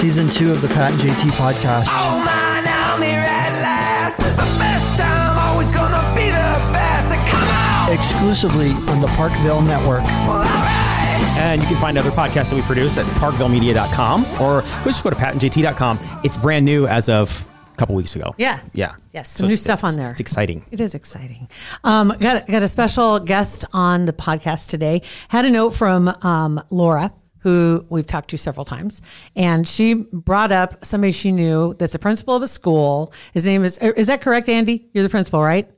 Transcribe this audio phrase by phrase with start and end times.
[0.00, 1.84] season two of the Pat and JT podcast.
[1.90, 4.16] Oh man, I'm here at last.
[4.16, 7.14] The best time, always gonna be the best.
[7.30, 7.92] Come on!
[7.92, 10.00] Exclusively on the Parkville Network.
[10.00, 11.36] All right.
[11.36, 15.16] And you can find other podcasts that we produce at parkvillemedia.com or just go to
[15.16, 15.98] patandjt.com.
[16.24, 18.34] It's brand new as of a couple weeks ago.
[18.38, 18.62] Yeah.
[18.72, 18.94] Yeah.
[19.12, 20.12] Yes, some new stuff on there.
[20.12, 20.64] It's exciting.
[20.70, 21.46] It is exciting.
[21.84, 25.02] Um, got got a special guest on the podcast today.
[25.28, 29.02] Had a note from um, Laura, who we've talked to several times,
[29.36, 33.12] and she brought up somebody she knew that's a principal of a school.
[33.32, 34.88] His name is is that correct, Andy?
[34.92, 35.68] You're the principal, right?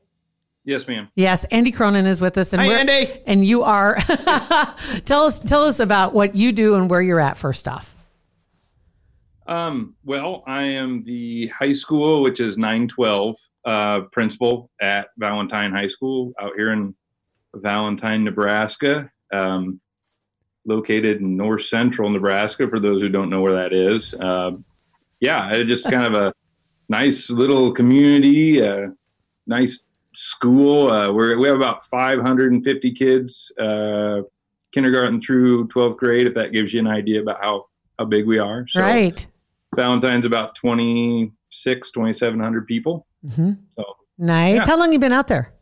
[0.65, 1.09] Yes, ma'am.
[1.17, 2.53] Yes, Andy Cronin is with us.
[2.53, 3.13] And Hi, Andy.
[3.27, 3.97] And you are.
[5.05, 7.37] tell us tell us about what you do and where you're at.
[7.37, 7.95] First off.
[9.47, 15.89] Um, well, I am the high school, which is 912, uh, principal at Valentine High
[15.89, 16.95] School out here in
[17.57, 19.81] Valentine, Nebraska, um,
[20.65, 24.15] located in north central Nebraska, for those who don't know where that is.
[24.15, 24.53] Uh,
[25.21, 26.33] yeah, it's just kind of a
[26.89, 28.89] nice little community, uh,
[29.47, 30.91] nice school.
[30.91, 34.23] Uh, we're, we have about 550 kids, uh,
[34.73, 37.67] kindergarten through 12th grade, if that gives you an idea about how,
[37.99, 38.67] how big we are.
[38.69, 39.27] So, right.
[39.75, 43.07] Valentine's about 26, 2,700 people.
[43.25, 43.59] Mhm.
[43.77, 43.85] So
[44.19, 44.61] Nice.
[44.61, 44.67] Yeah.
[44.67, 45.55] How long you been out there?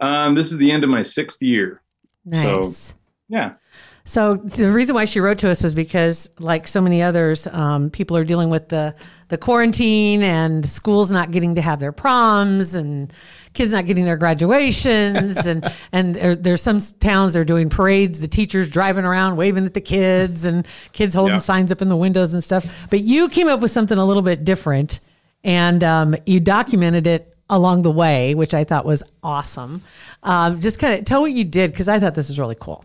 [0.00, 1.82] um, this is the end of my sixth year.
[2.24, 2.94] Nice.
[3.30, 3.52] Yeah.
[4.04, 7.90] So the reason why she wrote to us was because, like so many others, um,
[7.90, 8.94] people are dealing with the
[9.28, 13.12] the quarantine and schools not getting to have their proms and
[13.52, 18.18] kids not getting their graduations and and there, there's some towns that are doing parades.
[18.18, 21.40] The teachers driving around waving at the kids and kids holding Yeah.
[21.40, 22.88] signs up in the windows and stuff.
[22.90, 24.98] But you came up with something a little bit different,
[25.44, 29.82] and um, you documented it along the way, which I thought was awesome.
[30.24, 32.84] Um, just kind of tell what you did because I thought this was really cool.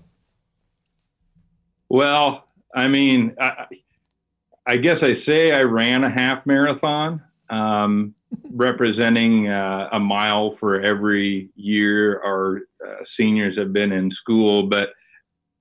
[1.95, 3.67] Well, I mean, I,
[4.67, 8.13] I guess I say I ran a half marathon, um,
[8.51, 14.89] representing uh, a mile for every year our uh, seniors have been in school, but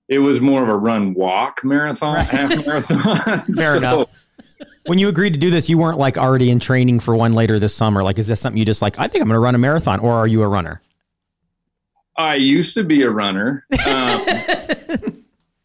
[0.08, 3.38] it was more of a run walk marathon, half marathon.
[3.54, 4.10] Fair enough.
[4.86, 7.60] When you agreed to do this, you weren't like already in training for one later
[7.60, 8.02] this summer.
[8.02, 10.00] Like, is this something you just like, I think I'm going to run a marathon,
[10.00, 10.82] or are you a runner?
[12.16, 13.66] I used to be a runner.
[13.86, 14.26] Um,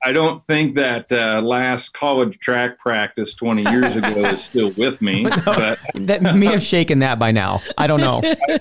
[0.03, 5.01] I don't think that uh, last college track practice 20 years ago is still with
[5.01, 5.23] me.
[5.45, 7.61] But That may have shaken that by now.
[7.77, 8.21] I don't know.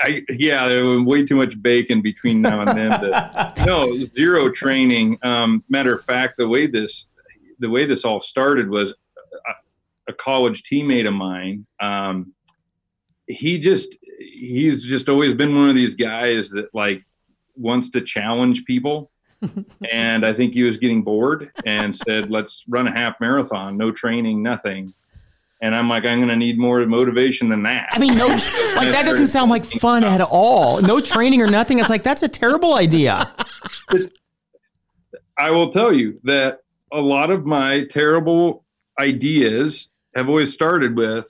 [0.00, 3.00] I, yeah, there was way too much bacon between now and then.
[3.00, 5.18] To, no, zero training.
[5.22, 7.06] Um, matter of fact, the way this
[7.58, 11.66] the way this all started was a, a college teammate of mine.
[11.80, 12.32] Um,
[13.26, 17.04] he just he's just always been one of these guys that like
[17.56, 19.10] wants to challenge people.
[19.90, 23.90] And I think he was getting bored and said, "Let's run a half marathon, no
[23.90, 24.92] training, nothing."
[25.60, 27.88] And I'm like, I'm going to need more motivation than that.
[27.90, 30.80] I mean, no, like that doesn't sound like fun at all.
[30.80, 31.80] No training or nothing.
[31.80, 33.34] It's like that's a terrible idea.
[33.90, 34.12] It's,
[35.36, 36.60] I will tell you that
[36.92, 38.64] a lot of my terrible
[39.00, 41.28] ideas have always started with,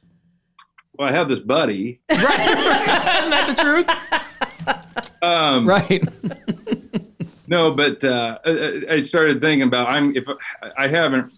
[0.94, 2.00] well, I have this buddy.
[2.10, 2.18] Right?
[2.20, 5.22] Isn't that the truth?
[5.22, 6.04] Um, Right.
[7.48, 10.24] No, but uh, I, I started thinking about I'm if
[10.76, 11.32] I haven't.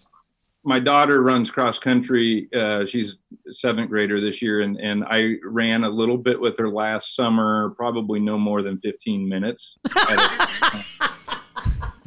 [0.63, 2.47] My daughter runs cross country.
[2.53, 3.17] Uh, she's
[3.49, 7.15] a seventh grader this year, and and I ran a little bit with her last
[7.15, 7.71] summer.
[7.71, 9.77] Probably no more than fifteen minutes.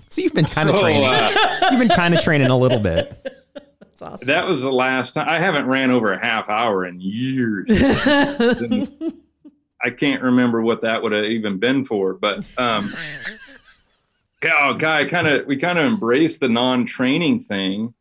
[0.09, 1.09] So you've been kind of So, training.
[1.13, 3.21] uh, You've been kind of training a little bit.
[3.81, 4.27] That's awesome.
[4.29, 5.29] that was the last time.
[5.29, 7.67] I haven't ran over a half hour in years.
[9.83, 12.95] I can't remember what that would have even been for, but um,
[14.61, 17.95] oh, guy, kind of we kind of embraced the non-training thing.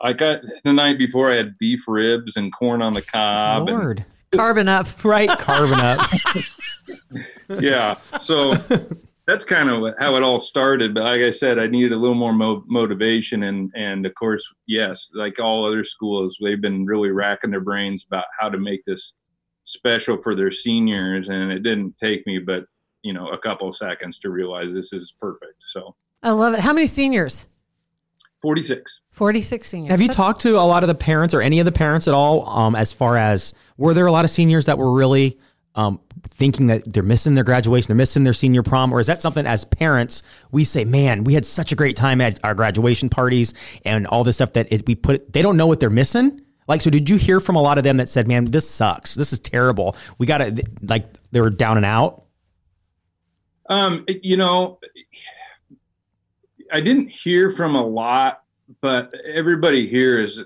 [0.00, 3.68] I got the night before I had beef ribs and corn on the cob.
[3.68, 5.04] and- Lord, Carbon up.
[5.04, 5.28] right?
[5.38, 6.10] Carving up.
[7.60, 8.54] yeah, so
[9.26, 10.94] that's kind of how it all started.
[10.94, 14.46] But like I said, I needed a little more mo- motivation, and and of course,
[14.66, 18.84] yes, like all other schools, they've been really racking their brains about how to make
[18.86, 19.14] this
[19.62, 22.64] special for their seniors, and it didn't take me but
[23.08, 25.64] you know a couple of seconds to realize this is perfect.
[25.68, 26.60] So I love it.
[26.60, 27.48] How many seniors?
[28.42, 29.00] forty six.
[29.12, 29.90] 46 seniors.
[29.90, 32.06] Have you That's- talked to a lot of the parents or any of the parents
[32.06, 32.48] at all?
[32.48, 35.40] Um, as far as were there a lot of seniors that were really
[35.74, 36.00] um,
[36.30, 39.44] thinking that they're missing their graduation, they're missing their senior prom, or is that something
[39.46, 40.22] as parents
[40.52, 43.54] we say, man, we had such a great time at our graduation parties
[43.84, 45.32] and all this stuff that it, we put.
[45.32, 46.40] They don't know what they're missing.
[46.68, 49.14] Like, so did you hear from a lot of them that said, man, this sucks,
[49.16, 49.96] this is terrible.
[50.18, 52.26] We got to like they were down and out.
[53.68, 54.78] Um, you know,
[56.72, 58.42] I didn't hear from a lot
[58.80, 60.44] but everybody here is,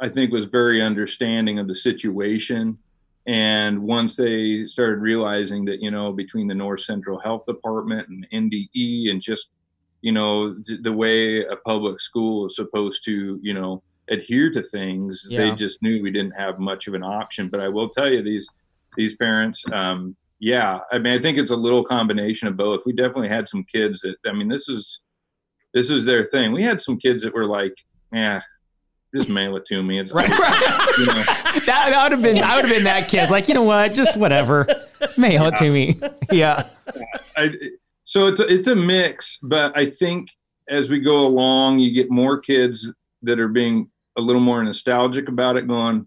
[0.00, 2.78] I think, was very understanding of the situation.
[3.26, 8.26] And once they started realizing that, you know, between the North Central Health Department and
[8.32, 9.50] NDE and just,
[10.00, 14.62] you know, th- the way a public school is supposed to, you know, adhere to
[14.62, 15.50] things, Yeah.
[15.50, 17.48] they just knew we didn't have much of an option.
[17.48, 18.48] But I will tell you, these
[18.96, 22.80] these parents, um, yeah, I mean, I think it's a little combination of both.
[22.86, 25.00] We definitely had some kids that, I mean, this is
[25.74, 26.52] this is their thing.
[26.52, 27.74] We had some kids that were like,
[28.12, 28.40] yeah,
[29.14, 29.98] just mail it to me.
[30.00, 30.28] It's Right.
[30.28, 30.42] you know,
[31.22, 33.30] that, that would have been I would have been that kid.
[33.30, 33.94] Like, you know what?
[33.94, 34.66] Just whatever.
[35.16, 35.96] Mail it to me.
[36.30, 36.68] Yeah.
[37.38, 37.50] I,
[38.04, 40.28] so it's a, it's a mix, but I think
[40.68, 42.90] as we go along, you get more kids
[43.22, 46.06] that are being a little more nostalgic about it, going,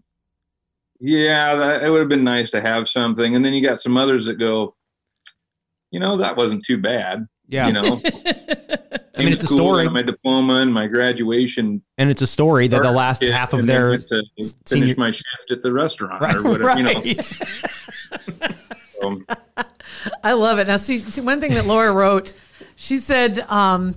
[1.02, 3.96] "Yeah, that, it would have been nice to have something," and then you got some
[3.96, 4.76] others that go,
[5.90, 7.66] "You know, that wasn't too bad." Yeah.
[7.66, 8.00] You know,
[9.16, 9.88] I mean, it's a story.
[9.88, 11.82] My diploma and my graduation.
[11.98, 15.50] And it's a story that the last half of their to finish senior- my shift
[15.50, 16.78] at the restaurant right, or whatever.
[16.78, 17.22] You know, right.
[19.00, 19.20] so,
[20.24, 20.66] I love it.
[20.66, 22.32] Now, see, see, one thing that Laura wrote,
[22.76, 23.94] she said, um,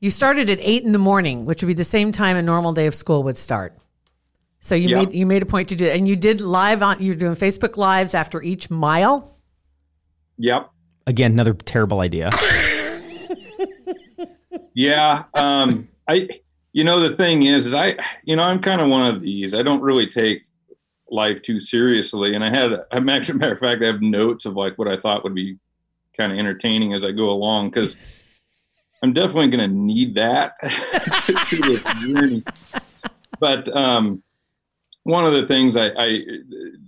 [0.00, 2.72] you started at eight in the morning, which would be the same time a normal
[2.72, 3.74] day of school would start.
[4.60, 4.96] So you Yeah.
[5.04, 7.00] made you made a point to do it, and you did live on.
[7.02, 9.36] You're doing Facebook lives after each mile.
[10.36, 10.70] yep.
[11.06, 12.30] Again, another terrible idea.
[14.74, 15.24] Yeah.
[15.34, 16.28] Um, I,
[16.72, 19.52] you know, the thing is, is I, you know, I'm kind of one of these.
[19.54, 20.42] I don't really take
[21.10, 22.34] life too seriously.
[22.34, 24.96] And I had, I'm actually, matter of fact, I have notes of like what I
[24.96, 25.58] thought would be
[26.16, 27.96] kind of entertaining as I go along because
[29.02, 32.44] I'm definitely going to need that to do this journey.
[33.40, 34.22] But um,
[35.08, 36.20] one of the things I, I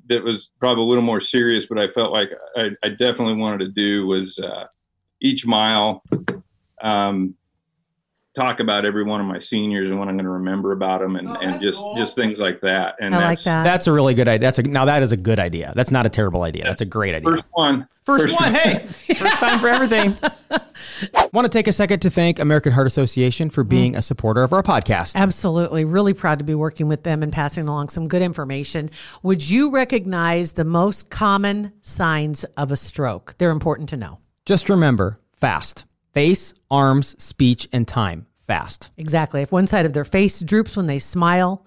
[0.08, 3.60] that was probably a little more serious, but I felt like I, I definitely wanted
[3.60, 4.66] to do was uh,
[5.22, 6.02] each mile
[6.82, 7.34] um,
[8.34, 11.16] talk about every one of my seniors and what I'm going to remember about them,
[11.16, 12.96] and, oh, and just just things like that.
[13.00, 13.64] And I like that's that.
[13.64, 14.46] That's a really good idea.
[14.46, 15.72] That's a now that is a good idea.
[15.74, 16.64] That's not a terrible idea.
[16.64, 17.30] That's a great idea.
[17.30, 17.88] first one.
[18.04, 20.16] First, one, hey, first time for everything.
[21.32, 23.68] Want to take a second to thank American Heart Association for mm-hmm.
[23.68, 25.14] being a supporter of our podcast.
[25.14, 25.84] Absolutely.
[25.84, 28.90] Really proud to be working with them and passing along some good information.
[29.22, 33.36] Would you recognize the most common signs of a stroke?
[33.38, 34.18] They're important to know.
[34.44, 35.84] Just remember, fast.
[36.12, 38.26] Face, arms, speech, and time.
[38.46, 38.90] Fast.
[38.96, 39.42] Exactly.
[39.42, 41.64] If one side of their face droops when they smile,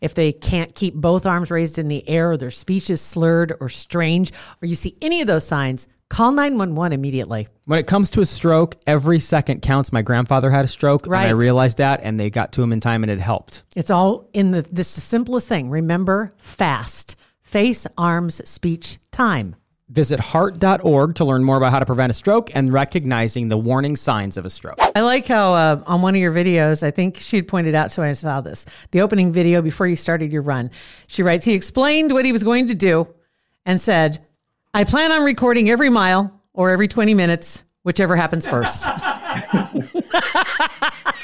[0.00, 3.54] if they can't keep both arms raised in the air, or their speech is slurred
[3.60, 7.46] or strange, or you see any of those signs, call 911 immediately.
[7.66, 9.92] When it comes to a stroke, every second counts.
[9.92, 12.80] My grandfather had a stroke, and I realized that, and they got to him in
[12.80, 13.62] time, and it helped.
[13.76, 15.70] It's all in the this the simplest thing.
[15.70, 17.16] Remember fast.
[17.42, 19.54] Face, arms, speech, time.
[19.90, 23.96] Visit heart.org to learn more about how to prevent a stroke and recognizing the warning
[23.96, 24.78] signs of a stroke.
[24.96, 27.92] I like how uh, on one of your videos, I think she had pointed out,
[27.92, 30.70] so I saw this, the opening video before you started your run.
[31.06, 33.12] She writes, he explained what he was going to do
[33.66, 34.24] and said,
[34.72, 38.84] I plan on recording every mile or every 20 minutes, whichever happens first.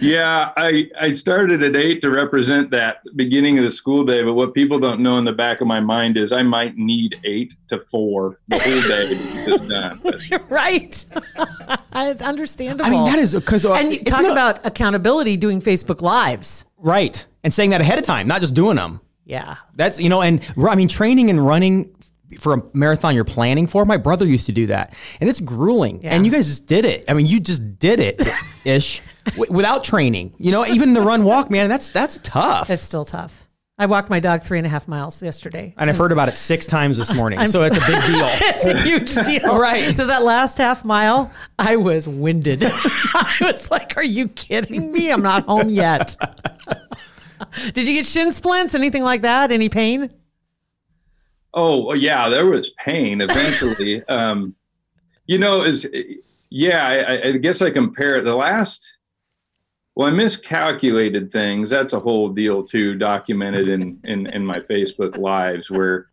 [0.00, 4.34] Yeah, I I started at eight to represent that beginning of the school day, but
[4.34, 7.54] what people don't know in the back of my mind is I might need eight
[7.68, 10.00] to four the whole day to get this done.
[10.48, 11.04] Right.
[11.94, 12.86] it's understandable.
[12.86, 16.64] I mean, that is because uh, and you talk about accountability doing Facebook Lives.
[16.78, 19.00] right and saying that ahead of time, not just doing them.
[19.24, 19.56] Yeah.
[19.74, 21.94] That's you know, and I mean, training and running
[22.38, 23.84] for a marathon you're planning for.
[23.84, 26.02] My brother used to do that, and it's grueling.
[26.02, 26.14] Yeah.
[26.14, 27.04] And you guys just did it.
[27.08, 28.22] I mean, you just did it
[28.64, 30.34] ish w- without training.
[30.38, 32.70] You know, even the run walk, man, that's that's tough.
[32.70, 33.44] It's still tough.
[33.80, 35.72] I walked my dog three and a half miles yesterday.
[35.78, 38.24] and I've heard about it six times this morning, I'm so it's a big deal.
[38.24, 39.56] it's a huge deal.
[39.56, 39.86] Right.
[39.88, 41.30] Because that last half mile,
[41.60, 42.64] I was winded.
[42.64, 45.12] I was like, are you kidding me?
[45.12, 46.16] I'm not home yet.
[47.72, 48.74] Did you get shin splints?
[48.74, 49.52] Anything like that?
[49.52, 50.10] Any pain?
[51.54, 54.02] oh yeah, there was pain eventually.
[54.08, 54.54] um,
[55.26, 55.86] you know, is
[56.50, 58.24] yeah, I, I guess I compare it.
[58.24, 58.96] The last,
[59.98, 61.70] well, I miscalculated things.
[61.70, 66.06] That's a whole deal too, documented in in in my Facebook lives where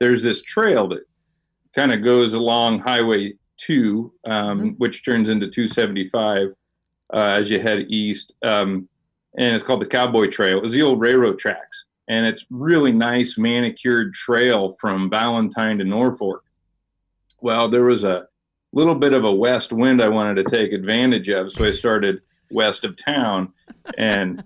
[0.00, 1.04] there's this trail that
[1.72, 6.52] kind of goes along Highway Two, um, which turns into 275
[7.14, 8.88] uh, as you head east, um,
[9.38, 10.58] and it's called the Cowboy Trail.
[10.58, 15.84] It was the old railroad tracks, and it's really nice manicured trail from Valentine to
[15.84, 16.42] Norfolk.
[17.40, 18.26] Well, there was a
[18.72, 22.20] little bit of a west wind I wanted to take advantage of, so I started
[22.50, 23.52] west of town,
[23.96, 24.42] and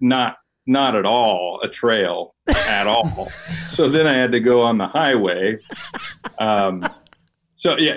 [0.00, 3.30] not not at all a trail at all.
[3.68, 5.58] so then I had to go on the highway.
[6.38, 6.86] Um,
[7.54, 7.96] so yeah,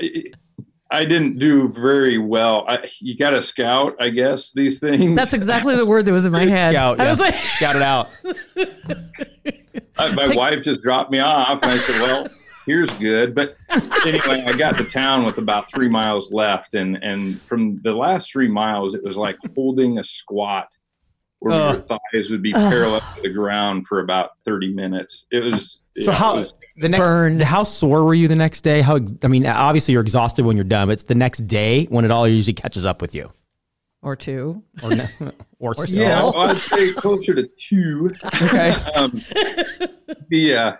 [0.92, 2.66] I didn't do very well.
[2.68, 5.16] I, you got to scout, I guess, these things.
[5.16, 6.74] That's exactly the word that was in my head.
[6.74, 7.10] Scout, I yeah.
[7.12, 8.10] was like, scout it out.
[9.98, 12.28] I, my wife just dropped me off, and I said, "Well,
[12.66, 13.56] here's good." But
[14.06, 18.32] anyway, I got to town with about three miles left, and and from the last
[18.32, 20.68] three miles, it was like holding a squat,
[21.40, 25.26] where your thighs would be parallel to the ground for about thirty minutes.
[25.32, 27.40] It was So yeah, how was- the next Burn.
[27.42, 28.82] how sore were you the next day?
[28.82, 32.06] How I mean, obviously you're exhausted when you're done, but it's the next day when
[32.06, 33.32] it all usually catches up with you,
[34.02, 34.64] or two.
[34.82, 35.10] or ne-
[35.60, 36.02] or, Or still.
[36.02, 38.16] yeah, well, I'd say closer to two.
[38.26, 38.70] Okay.
[38.96, 39.20] um,
[40.30, 40.74] the uh,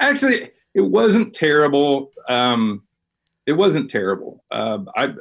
[0.00, 2.12] actually it wasn't terrible.
[2.28, 2.82] Um,
[3.46, 4.44] it wasn't terrible.
[4.50, 5.14] Uh, I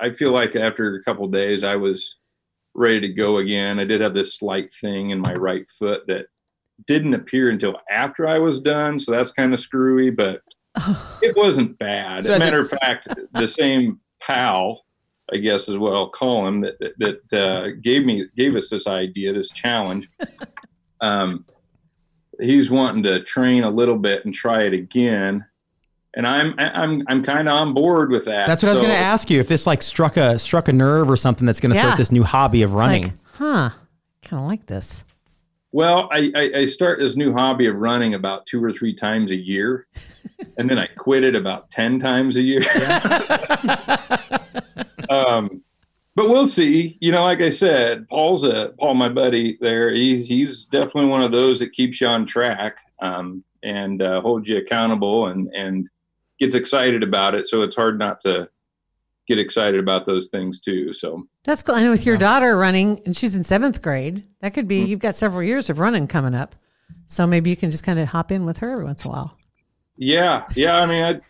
[0.00, 2.18] I feel like after a couple days I was
[2.74, 3.78] ready to go again.
[3.78, 6.26] I did have this slight thing in my right foot that
[6.86, 10.42] didn't appear until after I was done, so that's kind of screwy, but
[11.22, 12.24] it wasn't bad.
[12.24, 14.84] So As a- matter of fact, the same pal,
[15.32, 18.68] I guess is what I'll call him, that that, that uh, gave me gave us
[18.70, 20.08] this idea, this challenge.
[21.02, 21.44] Um,
[22.40, 25.44] he's wanting to train a little bit and try it again,
[26.14, 28.46] and I'm I'm I'm kind of on board with that.
[28.46, 29.40] That's what I was going to ask you.
[29.40, 31.82] If this like struck a struck a nerve or something that's going to Yeah.
[31.82, 33.04] start this new hobby of running.
[33.04, 33.70] Like, huh?
[34.22, 35.04] Kind of like this.
[35.72, 39.30] Well, I, I, I start this new hobby of running about two or three times
[39.30, 39.86] a year,
[40.56, 42.62] and then I quit it about ten times a year.
[45.10, 45.62] um,
[46.26, 46.98] but we'll see.
[47.00, 49.92] You know, like I said, Paul's a Paul, my buddy there.
[49.92, 54.48] He's he's definitely one of those that keeps you on track um, and uh, holds
[54.48, 55.88] you accountable and and
[56.40, 57.46] gets excited about it.
[57.46, 58.48] So it's hard not to
[59.28, 60.92] get excited about those things too.
[60.92, 61.74] So That's cool.
[61.74, 64.84] And with your daughter running, and she's in seventh grade, that could Mm-hmm.
[64.84, 66.54] be, you've got several years of running coming up.
[67.06, 69.12] So maybe you can just kind of hop in with her every once in a
[69.14, 69.36] while.
[69.96, 70.76] yeah, yeah.
[70.78, 71.20] I mean, I,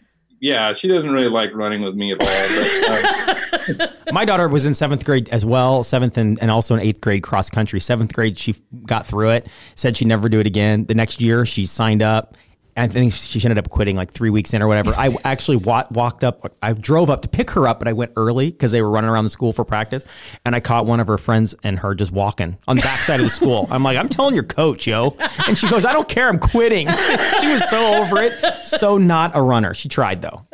[0.40, 3.68] yeah, she doesn't really like running with me at all.
[3.78, 6.80] But, uh, My daughter was in seventh grade as well, seventh and, and also in
[6.80, 7.80] eighth grade cross country.
[7.80, 10.84] Seventh grade, she got through it, said she'd never do it again.
[10.86, 12.36] The next year, she signed up.
[12.76, 14.92] And I think she ended up quitting like three weeks in or whatever.
[14.96, 18.12] I actually wa- walked up, I drove up to pick her up, but I went
[18.16, 20.04] early because they were running around the school for practice.
[20.44, 23.24] And I caught one of her friends and her just walking on the backside of
[23.26, 23.66] the school.
[23.70, 25.16] I'm like, I'm telling your coach, yo.
[25.46, 26.28] And she goes, I don't care.
[26.28, 26.86] I'm quitting.
[27.40, 28.32] she was so over it.
[28.66, 29.72] So not a runner.
[29.74, 30.46] She tried though.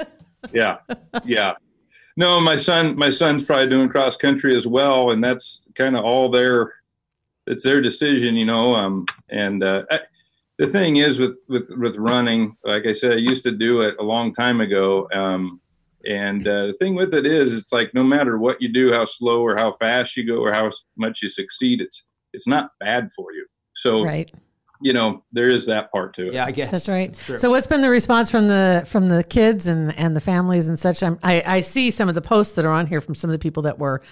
[0.52, 0.78] yeah
[1.24, 1.52] yeah
[2.16, 6.04] no my son my son's probably doing cross country as well and that's kind of
[6.04, 6.74] all their
[7.46, 10.00] it's their decision you know um and uh I,
[10.62, 13.94] the thing is with with with running like i said i used to do it
[13.98, 15.60] a long time ago um
[16.04, 19.04] and uh, the thing with it is it's like no matter what you do how
[19.04, 23.08] slow or how fast you go or how much you succeed it's it's not bad
[23.16, 24.30] for you so Right.
[24.80, 26.70] you know there is that part to it Yeah, I guess.
[26.70, 27.14] That's right.
[27.14, 30.78] So, what's been the response from the from the kids and and the families and
[30.78, 31.02] such?
[31.02, 33.32] I'm, I I see some of the posts that are on here from some of
[33.32, 34.02] the people that were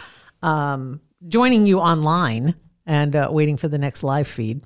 [0.42, 2.54] um, joining you online
[2.86, 4.62] and uh, waiting for the next live feed.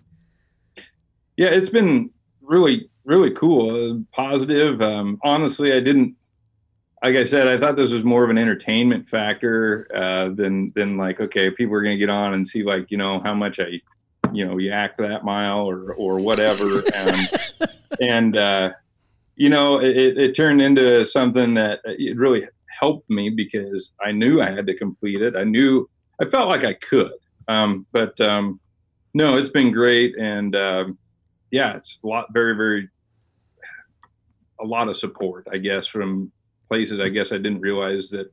[1.36, 2.10] Yeah, it's been
[2.40, 3.92] really, really cool.
[3.92, 4.80] Uh, positive.
[4.80, 6.16] Um, honestly, I didn't.
[7.02, 10.96] Like I said, I thought this was more of an entertainment factor uh, than than
[10.96, 13.60] like okay, people are going to get on and see like you know how much
[13.60, 13.80] I,
[14.32, 17.14] you know, yak that mile or or whatever, um,
[18.00, 18.70] and uh,
[19.36, 23.90] you know it, it it turned into something that uh, it really helped me because
[24.00, 25.36] I knew I had to complete it.
[25.36, 25.88] I knew
[26.22, 27.12] I felt like I could,
[27.48, 28.60] um, but um,
[29.14, 30.54] no, it's been great and.
[30.54, 30.98] Um,
[31.54, 32.88] yeah, it's a lot, very, very,
[34.60, 36.32] a lot of support, I guess, from
[36.66, 38.26] places I guess I didn't realize that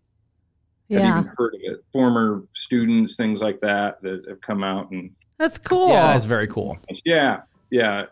[0.88, 1.84] Yeah, have even heard of it.
[1.94, 5.90] Former students, things like that, that have come out and that's cool.
[5.90, 6.80] Yeah, that's very cool.
[7.06, 8.06] yeah, yeah,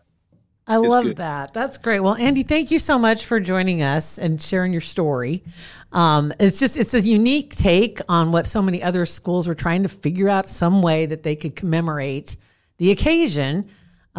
[0.67, 1.17] I love good.
[1.17, 1.55] that.
[1.55, 2.01] That's great.
[2.01, 5.43] Well, Andy, thank you so much for joining us and sharing your story.
[5.91, 9.81] Um, it's just it's a unique take on what so many other schools were trying
[9.81, 12.37] to figure out some way that they could commemorate
[12.77, 13.67] the occasion.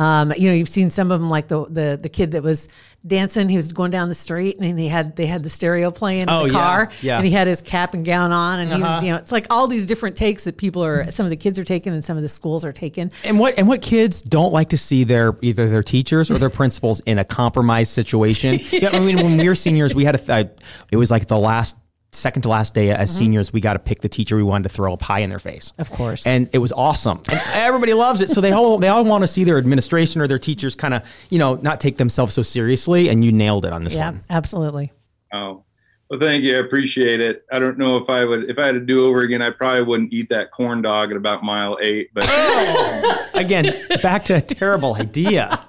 [0.00, 2.68] Um, you know, you've seen some of them, like the the the kid that was
[3.06, 3.48] dancing.
[3.50, 6.30] He was going down the street, and he had they had the stereo playing in
[6.30, 7.18] Oh, the car, yeah.
[7.18, 8.94] and he had his cap and gown on, and he Uh-huh.
[8.94, 11.10] was, you know, it's like all these different takes that people are.
[11.10, 13.10] Some of the kids are taking, and some of the schools are taking.
[13.24, 16.50] And what and what kids don't like to see their either their teachers or their
[16.50, 18.58] principals in a compromised situation.
[18.72, 20.48] yeah, I mean, when we were seniors, we had a th-
[20.90, 21.76] it was like the last
[22.12, 23.18] second to last day as mm-hmm.
[23.18, 25.38] seniors, we got to pick the teacher we wanted to throw a pie in their
[25.38, 25.72] face.
[25.78, 26.26] Of course.
[26.26, 27.22] And it was awesome.
[27.30, 28.30] And everybody loves it.
[28.30, 31.26] So they all they all want to see their administration or their teachers kind of,
[31.30, 34.24] you know, not take themselves so seriously and you nailed it on this Yeah, one.
[34.30, 34.92] absolutely.
[35.32, 35.64] Oh,
[36.10, 36.56] well, thank you.
[36.56, 37.44] I appreciate it.
[37.52, 39.84] I don't know if I would, if I had to do over again, I probably
[39.84, 42.10] wouldn't eat that corn dog at about mile eight.
[42.12, 42.24] But
[43.34, 45.64] Again, back to a terrible idea.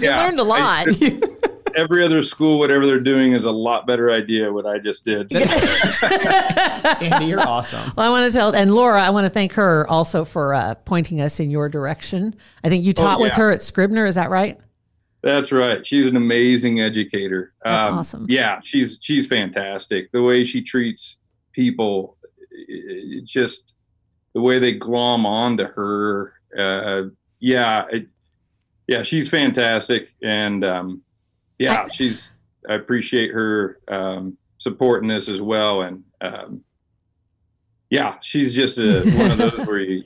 [0.00, 0.88] yeah, Learned a lot.
[1.76, 4.52] Every other school, whatever they're doing, is a lot better idea.
[4.52, 5.30] What I just did.
[7.00, 7.92] Andy, you're awesome.
[7.96, 10.74] Well, I want to tell, and Laura, I want to thank her also for uh,
[10.84, 12.34] pointing us in your direction.
[12.64, 13.42] I think you taught with Oh, yeah.
[13.44, 14.06] her at Scribner.
[14.06, 14.58] Is that right?
[15.22, 15.84] That's right.
[15.86, 17.52] She's an amazing educator.
[17.64, 18.26] That's awesome.
[18.28, 20.12] Yeah, she's she's fantastic.
[20.12, 21.16] The way she treats
[21.52, 22.16] people,
[22.50, 23.74] it, it just
[24.34, 26.34] the way they glom onto her.
[26.56, 27.04] Uh,
[27.40, 28.06] yeah, it,
[28.86, 31.02] yeah, she's fantastic, and um,
[31.58, 32.30] yeah, I- she's.
[32.68, 36.62] I appreciate her um, supporting this as well, and um,
[37.90, 40.02] yeah, she's just a, one of those where you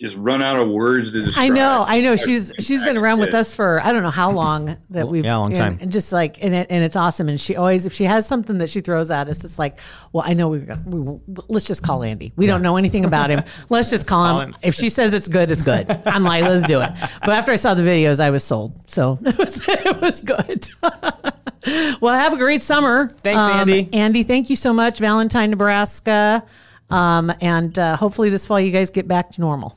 [0.00, 1.44] just run out of words to describe.
[1.44, 2.16] I know, I know.
[2.16, 5.36] She's she's been around with us for I don't know how long that we've yeah,
[5.36, 5.76] a long time.
[5.80, 7.28] and, just like and it, and it's awesome.
[7.28, 9.78] And she always if she has something that she throws at us, it's like,
[10.12, 12.32] well, I know we're gonna we, will- let's just call Andy.
[12.36, 13.42] We don't know anything about him.
[13.68, 14.48] Let's just call, call him.
[14.50, 14.56] him.
[14.62, 15.88] If she says it's good, it's good.
[16.06, 16.90] I'm like, let's do it.
[17.20, 18.90] But after I saw the videos, I was sold.
[18.90, 20.66] So it was it was good.
[22.00, 23.08] well, have a great summer.
[23.22, 23.88] Thanks, Um, Andy.
[23.92, 26.42] Andy, thank you so much, Valentine, Nebraska.
[26.88, 29.76] Um, and uh, hopefully this fall you guys get back to normal.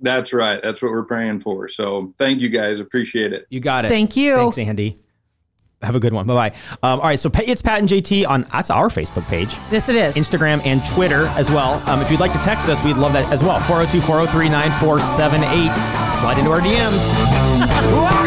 [0.00, 0.62] That's right.
[0.62, 1.68] That's what we're praying for.
[1.68, 2.80] So thank you guys.
[2.80, 3.46] Appreciate it.
[3.50, 3.88] You got it.
[3.88, 4.34] Thank you.
[4.36, 4.98] Thanks, Andy.
[5.82, 6.26] Have a good one.
[6.26, 6.56] Bye bye.
[6.82, 9.88] Um, all right, so Pa- it's Pat and JT on that's our Facebook page, Yes,
[9.88, 10.14] it is.
[10.14, 11.82] Instagram, and Twitter as well.
[11.88, 13.58] Um, if you'd like to text us, we'd love that as well.
[13.60, 15.74] 402 403 9478.
[16.20, 18.16] Slide into our DMs.